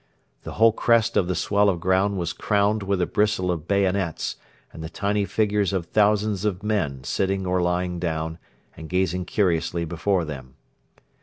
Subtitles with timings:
[0.41, 4.35] The whole crest of the swell of ground was crowned with a bristle of bayonets
[4.73, 8.39] and the tiny figures of thousands of men sitting or lying down
[8.75, 10.55] and gazing curiously before them.